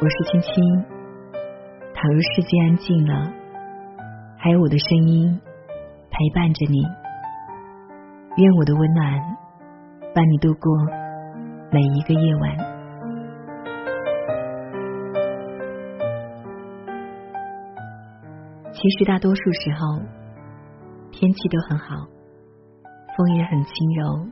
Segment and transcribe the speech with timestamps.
[0.00, 0.52] 我是青青。
[1.92, 3.32] 倘若世界安静了，
[4.38, 5.40] 还有我的声音
[6.08, 6.78] 陪伴着你。
[8.36, 9.20] 愿我的温暖
[10.14, 10.72] 伴你度过
[11.72, 12.56] 每一个夜晚。
[18.70, 19.98] 其实大多数时候，
[21.10, 22.06] 天气都很好，
[23.16, 24.28] 风也很轻柔，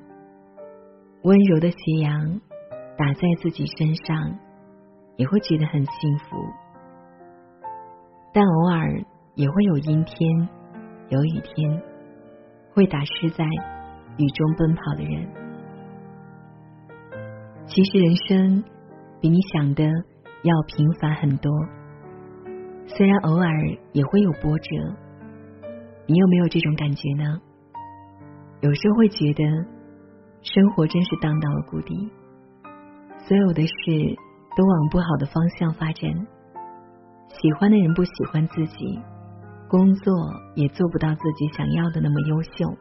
[1.24, 2.40] 温柔的斜阳
[2.96, 4.45] 打在自己身上。
[5.16, 6.36] 也会觉得很幸福，
[8.32, 9.02] 但偶尔
[9.34, 10.48] 也会有阴天、
[11.08, 11.82] 有雨天，
[12.74, 13.44] 会打湿在
[14.18, 15.26] 雨中奔跑的人。
[17.66, 18.64] 其实人生
[19.20, 21.50] 比你想的要平凡很多，
[22.86, 23.50] 虽然偶尔
[23.92, 24.76] 也会有波折，
[26.06, 27.40] 你有没有这种感觉呢？
[28.60, 29.44] 有时候会觉得
[30.42, 32.10] 生活真是荡到了谷底，
[33.26, 34.25] 所有的事。
[34.56, 36.10] 都往不好的方向发展，
[37.28, 38.98] 喜欢的人不喜欢自己，
[39.68, 40.14] 工作
[40.54, 42.74] 也做不到自己想要的那么优秀，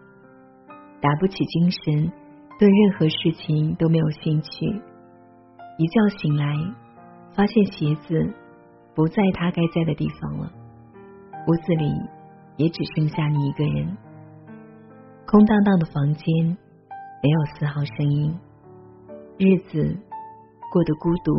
[1.01, 2.13] 打不起精神，
[2.57, 4.81] 对任何事情都没有兴趣。
[5.77, 6.55] 一觉醒来，
[7.35, 8.33] 发现鞋子
[8.95, 10.49] 不在它该在的地方了，
[11.45, 11.91] 屋子里
[12.55, 13.97] 也只剩下你一个人，
[15.27, 16.57] 空荡荡的房间
[17.21, 18.39] 没有丝毫声音，
[19.37, 19.99] 日子。
[20.75, 21.33] 过得孤独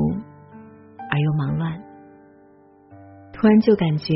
[1.11, 1.79] 而又忙乱，
[3.35, 4.15] 突然就感觉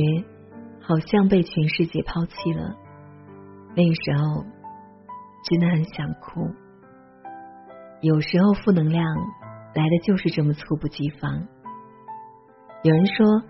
[0.81, 2.75] 好像被全世界抛弃了。
[3.77, 4.43] 那个时候
[5.45, 6.41] 真的很想哭。
[8.01, 9.05] 有时候负能量
[9.75, 11.47] 来的就是这么猝不及防。
[12.83, 13.43] 有人说，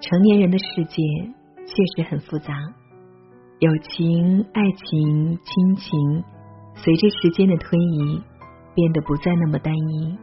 [0.00, 1.02] 成年人的世界
[1.66, 2.54] 确实很复杂，
[3.58, 6.24] 友情、爱情、亲情，
[6.76, 8.22] 随着时间的推移，
[8.76, 10.16] 变得不再那么单一。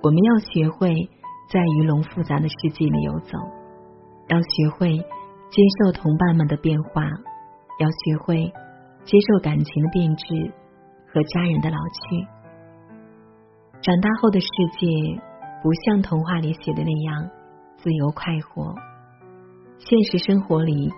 [0.00, 1.10] 我们要学会
[1.50, 3.36] 在鱼龙复杂的世界里游走，
[4.28, 7.02] 要学会接受同伴们的变化，
[7.80, 8.44] 要学会
[9.04, 10.24] 接受感情的变质
[11.12, 12.26] 和家人的老去。
[13.80, 14.46] 长大后的世
[14.78, 14.86] 界
[15.62, 17.30] 不像童话里写的那样
[17.76, 18.72] 自由快活，
[19.78, 20.88] 现实生活里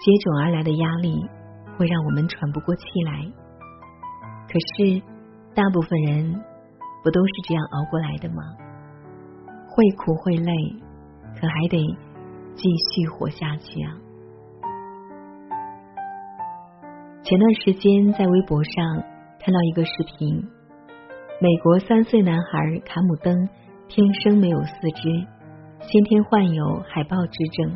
[0.00, 1.14] 接踵而来的压力
[1.76, 3.22] 会让我们喘不过气来。
[4.48, 5.00] 可是，
[5.54, 6.47] 大部分人。
[7.02, 8.42] 不都是这样熬过来的吗？
[9.70, 10.52] 会苦会累，
[11.40, 11.78] 可还得
[12.54, 13.94] 继续活下去啊！
[17.22, 19.04] 前段时间在微博上
[19.38, 20.42] 看到一个视频，
[21.40, 23.48] 美国三岁男孩卡姆登
[23.86, 25.26] 天生没有四肢，
[25.80, 27.72] 先天患有海豹之症。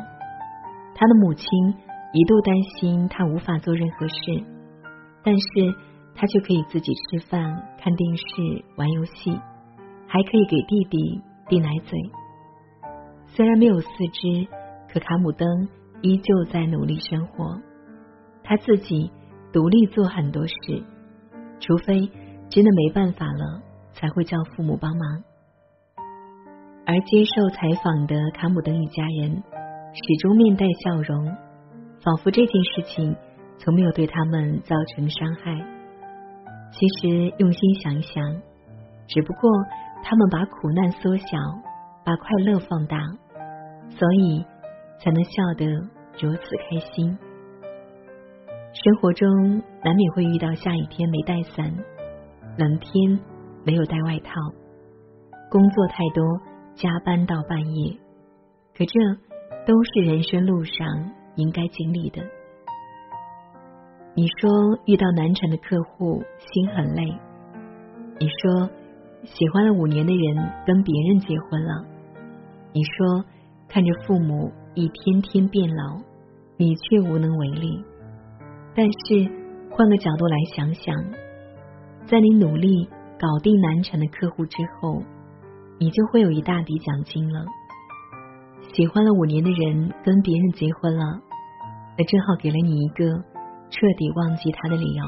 [0.95, 1.47] 他的母亲
[2.11, 4.15] 一度担心他无法做任何事，
[5.23, 5.92] 但是。
[6.15, 7.41] 他就可以自己吃饭、
[7.79, 8.23] 看电视、
[8.77, 9.31] 玩游戏，
[10.07, 11.99] 还可以给弟弟递奶嘴。
[13.27, 14.47] 虽然没有四肢，
[14.91, 15.47] 可卡姆登
[16.01, 17.59] 依旧在努力生活。
[18.43, 19.11] 他自己
[19.51, 20.53] 独立做很多事，
[21.59, 22.11] 除非
[22.49, 23.63] 真的没办法了，
[23.93, 25.23] 才会叫父母帮忙。
[26.85, 29.41] 而接受采访的卡姆登一家人
[29.93, 31.25] 始终面带笑容，
[32.03, 33.15] 仿佛这件事情
[33.57, 35.82] 从没有对他们造成伤害。
[36.73, 38.23] 其实用心想一想，
[39.07, 39.49] 只不过
[40.03, 41.25] 他们把苦难缩小，
[42.03, 42.97] 把快乐放大，
[43.89, 44.43] 所以
[44.99, 45.65] 才能笑得
[46.19, 47.17] 如此开心。
[48.73, 49.29] 生活中
[49.83, 51.71] 难免会遇到下雨天没带伞，
[52.57, 53.19] 冷天
[53.63, 54.33] 没有带外套，
[55.51, 56.23] 工作太多
[56.73, 57.97] 加班到半夜，
[58.75, 58.99] 可这
[59.67, 60.87] 都是人生路上
[61.35, 62.23] 应该经历的。
[64.15, 67.03] 你说遇到难缠的客户心很累，
[68.19, 68.69] 你说
[69.23, 71.83] 喜欢了五年的人跟别人结婚了，
[72.73, 73.25] 你说
[73.67, 75.97] 看着父母一天天变老，
[76.57, 77.83] 你却无能为力。
[78.75, 79.27] 但是
[79.71, 80.95] 换个角度来想想，
[82.05, 82.87] 在你努力
[83.19, 85.01] 搞定难缠的客户之后，
[85.79, 87.43] 你就会有一大笔奖金了。
[88.73, 91.19] 喜欢了五年的人跟别人结婚了，
[91.97, 93.32] 那正好给了你一个。
[93.73, 95.03] 彻底忘记他的理由。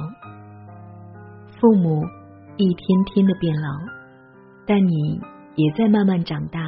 [1.61, 2.03] 父母
[2.57, 3.69] 一天天的变老，
[4.65, 5.21] 但你
[5.53, 6.59] 也在慢慢长大，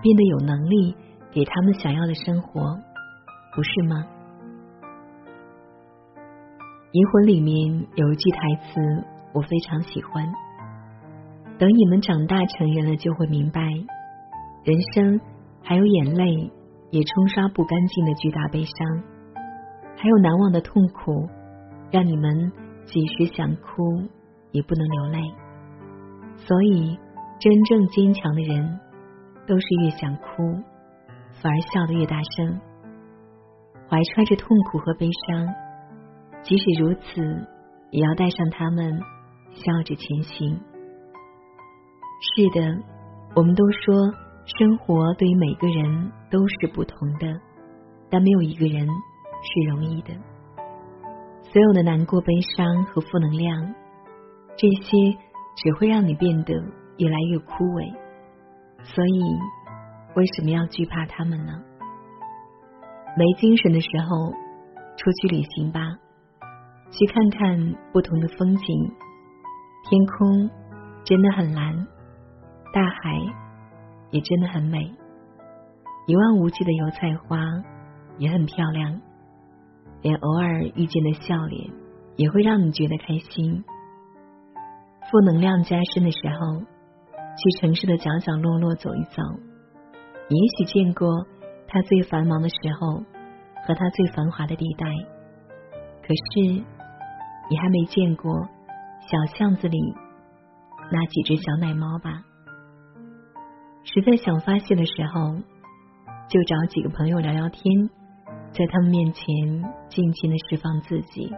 [0.00, 0.94] 变得有能力
[1.32, 2.78] 给他们想要的生活，
[3.56, 4.06] 不是吗？
[6.92, 8.80] 《银魂》里面有一句台词，
[9.32, 10.32] 我非常喜欢
[11.58, 13.60] ：“等你们长大成人了，就会明白，
[14.62, 15.20] 人生
[15.62, 16.52] 还有眼泪
[16.90, 19.02] 也冲刷不干净的巨大悲伤。”
[19.96, 21.28] 还有难忘的痛苦，
[21.90, 22.52] 让你们
[22.84, 24.08] 即使想哭
[24.52, 25.20] 也不能流泪。
[26.36, 26.98] 所以，
[27.38, 28.80] 真正坚强的人，
[29.46, 30.22] 都是越想哭，
[31.42, 32.60] 反而笑得越大声，
[33.88, 35.54] 怀揣着痛苦和悲伤，
[36.42, 37.46] 即使如此，
[37.90, 38.98] 也要带上他们，
[39.52, 40.60] 笑着前行。
[42.36, 42.82] 是的，
[43.34, 43.94] 我们都说
[44.58, 47.40] 生活对于每个人都是不同的，
[48.10, 48.88] 但没有一个人
[49.42, 50.14] 是容易的。
[51.42, 53.74] 所有的难过、悲伤和负能量，
[54.56, 55.18] 这些
[55.56, 56.54] 只会让你变得
[56.98, 57.92] 越来越枯萎。
[58.82, 59.38] 所以，
[60.14, 61.52] 为什么要惧怕他们呢？
[63.16, 64.30] 没精神的时候，
[64.96, 65.80] 出去旅行吧，
[66.90, 68.92] 去看看不同的风景。
[69.82, 70.50] 天空
[71.04, 71.74] 真的很蓝，
[72.72, 73.18] 大海
[74.10, 74.94] 也真的很美，
[76.06, 77.38] 一望无际的油菜花
[78.18, 79.00] 也很漂亮。
[80.02, 81.70] 连偶尔遇见的笑脸，
[82.16, 83.64] 也会让你觉得开心。
[85.10, 89.22] 负能量加深的时候，去城市的角角落落走一走，
[90.28, 91.26] 也许见过
[91.66, 93.02] 它最繁忙的时候
[93.66, 94.86] 和它最繁华的地带，
[96.02, 96.64] 可是
[97.50, 98.32] 你还没见过
[99.00, 99.78] 小巷子里
[100.92, 102.22] 那几只小奶猫吧？
[103.82, 105.34] 实在想发泄的时候，
[106.28, 107.90] 就找几个朋友聊聊天。
[108.52, 109.24] 在他们面前
[109.88, 111.32] 尽情的释放自己，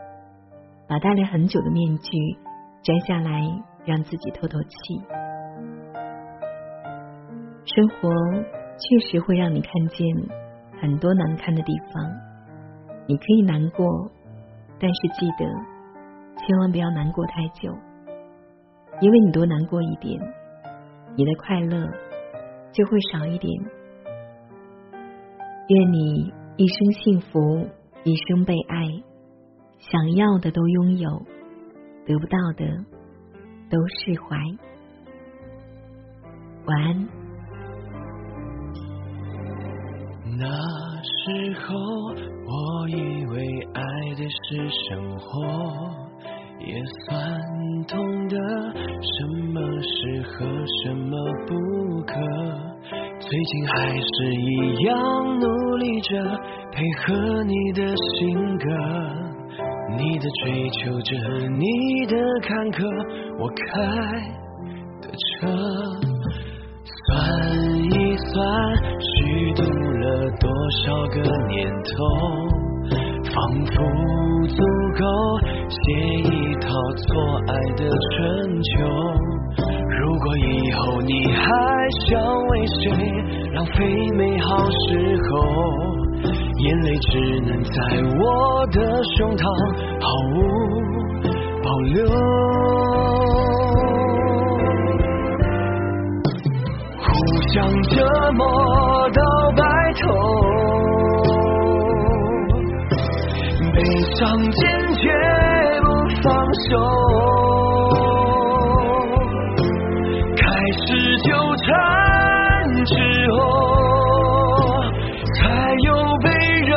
[0.88, 2.10] 把戴了很久的面具
[2.82, 3.42] 摘下来，
[3.84, 5.00] 让自己透透气。
[7.64, 8.10] 生活
[8.78, 10.08] 确实会让你看见
[10.80, 12.02] 很多难堪的地方，
[13.06, 14.10] 你可以难过，
[14.80, 15.44] 但是记得
[16.38, 17.72] 千万不要难过太久，
[19.00, 20.18] 因为你多难过一点，
[21.14, 21.86] 你的快乐
[22.72, 23.52] 就会少一点。
[25.68, 26.41] 愿你。
[26.56, 27.66] 一生幸福，
[28.04, 28.84] 一生被爱，
[29.78, 31.10] 想要的都拥有，
[32.06, 32.66] 得不到的
[33.70, 34.36] 都释怀。
[36.66, 37.08] 晚安。
[40.38, 40.46] 那
[41.02, 41.74] 时候，
[42.46, 43.82] 我以为爱
[44.14, 45.42] 的是生活，
[46.60, 47.40] 也算
[47.88, 48.36] 懂得
[49.00, 50.46] 什么适合，
[50.84, 51.16] 什么
[51.46, 52.14] 不可。
[53.32, 56.22] 最近还是一样努力着
[56.70, 58.66] 配合你的性格，
[59.96, 61.16] 你的追求着
[61.48, 62.84] 你的坎坷，
[63.40, 63.64] 我开
[65.00, 65.48] 的车，
[66.84, 67.08] 算
[67.90, 68.36] 一算
[69.00, 70.04] 虚度了
[70.38, 70.46] 多
[70.84, 71.16] 少个
[71.48, 72.04] 年头，
[73.32, 73.74] 仿佛
[74.48, 74.60] 足
[74.98, 75.02] 够
[75.70, 75.80] 写
[76.28, 76.68] 一套
[76.98, 77.08] 错
[77.48, 79.31] 爱的春秋。
[80.36, 81.42] 以后你还
[82.08, 82.82] 想为谁
[83.54, 83.84] 浪费
[84.16, 85.32] 美好时候，
[86.58, 87.10] 眼泪只
[87.46, 87.72] 能在
[88.18, 88.22] 我
[88.68, 88.76] 的
[89.16, 89.42] 胸膛
[90.00, 90.36] 毫无
[91.62, 91.96] 保留。
[97.04, 97.08] 互
[97.52, 97.92] 相折
[98.32, 98.40] 磨
[99.10, 99.20] 到
[99.56, 99.60] 白
[100.00, 100.04] 头，
[103.74, 103.76] 悲
[104.14, 104.20] 伤
[104.52, 104.60] 坚
[104.96, 105.02] 决
[105.82, 105.86] 不
[106.22, 106.30] 放
[106.70, 106.70] 手。
[113.02, 113.36] 时候，
[115.34, 115.40] 才
[115.84, 115.88] 有
[116.22, 116.72] 被人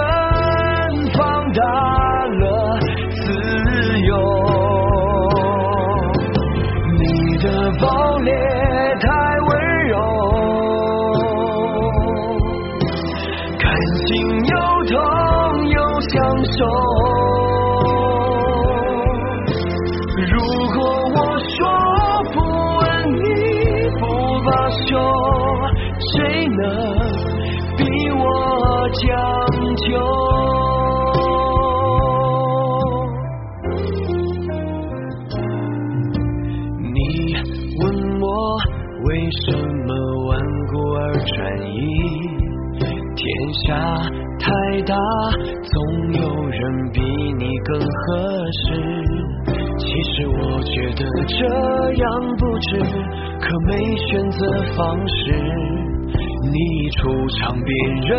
[1.13, 1.21] 放
[1.53, 1.61] 大
[2.25, 2.43] 了
[3.11, 3.23] 自
[4.01, 4.09] 由。
[6.97, 7.03] 你
[7.37, 7.45] 的
[7.79, 7.85] 暴
[8.19, 8.29] 烈
[9.01, 9.05] 太
[9.47, 9.49] 温
[9.87, 9.93] 柔，
[13.59, 13.63] 感
[14.07, 14.07] 情
[14.45, 14.53] 又
[14.85, 14.95] 痛
[15.69, 16.13] 又享
[16.57, 16.59] 受。
[20.31, 20.33] 如
[20.73, 20.77] 果
[21.15, 21.57] 我说
[22.33, 22.35] 不
[22.77, 22.83] 问
[23.15, 23.19] 你，
[23.99, 24.03] 不
[24.45, 24.49] 罢
[24.87, 24.89] 休。
[28.95, 29.07] 将
[29.75, 29.85] 就
[36.93, 37.33] 你
[37.81, 38.57] 问我
[39.03, 39.51] 为什
[39.85, 39.89] 么
[40.27, 40.39] 顽
[40.71, 41.77] 固而专一
[43.15, 43.75] 天下
[44.39, 44.95] 太大
[45.63, 46.61] 总有人
[46.93, 49.25] 比你更合适。
[49.77, 52.79] 其实我觉得这样不值
[53.41, 54.39] 可没选择
[54.77, 55.85] 方式。
[56.51, 57.69] 你出场，别
[58.07, 58.13] 人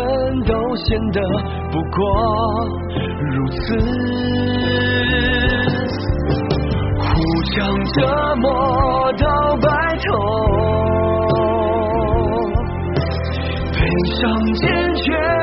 [0.45, 1.21] 都显得
[1.71, 1.97] 不过
[3.21, 3.57] 如此。
[6.99, 7.05] 互
[7.53, 7.55] 相
[7.85, 7.95] 折
[8.37, 8.45] 磨
[9.13, 9.25] 到
[9.57, 9.67] 白
[9.97, 10.07] 头，
[13.73, 13.77] 悲
[14.15, 14.19] 伤
[14.53, 15.36] 坚决。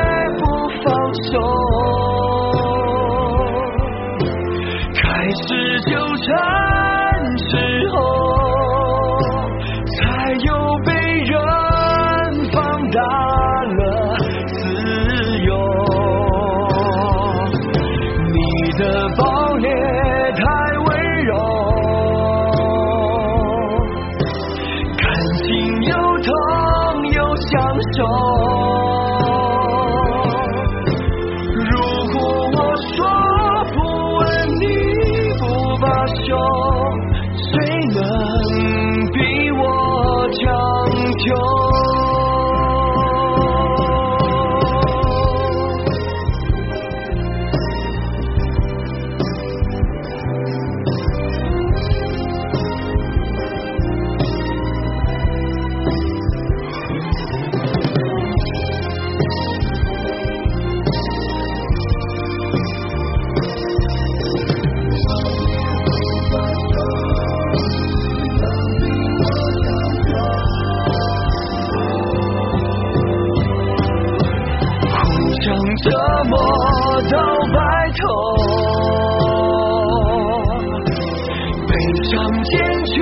[82.43, 82.97] 坚决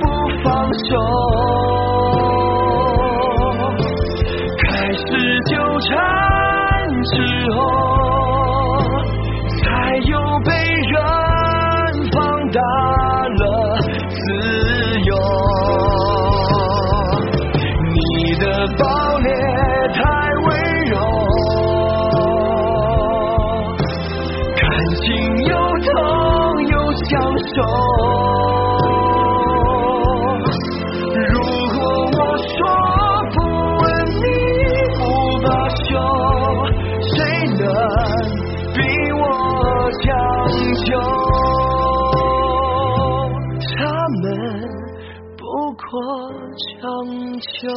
[0.00, 0.04] 不
[0.42, 0.48] 放
[0.84, 0.90] 手，
[4.58, 5.00] 开始
[5.46, 5.50] 纠
[5.80, 5.90] 缠
[7.04, 7.14] 之
[7.52, 7.58] 后，
[9.58, 9.62] 才
[10.04, 10.12] 又
[10.44, 10.94] 被人
[12.12, 12.16] 放
[12.50, 13.42] 大了
[14.08, 14.18] 自
[15.06, 15.10] 由。
[17.92, 17.98] 你
[18.38, 18.44] 的
[18.78, 18.82] 暴
[19.18, 19.28] 烈
[19.94, 19.98] 太
[20.46, 20.48] 温
[20.86, 20.94] 柔，
[24.56, 24.62] 感
[24.96, 25.04] 情
[25.46, 25.88] 又痛
[26.68, 27.10] 又享
[27.54, 27.58] 受。
[45.36, 45.82] 不过
[46.80, 46.82] 将
[47.40, 47.68] 就